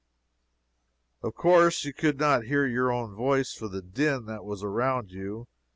Of 1.21 1.35
course 1.35 1.85
you 1.85 1.93
could 1.93 2.17
not 2.19 2.45
hear 2.45 2.65
your 2.65 2.91
own 2.91 3.13
voice 3.13 3.53
for 3.53 3.67
the 3.67 3.83
din 3.83 4.25
that 4.25 4.43
was 4.43 4.63
around 4.63 5.11
you. 5.11 5.45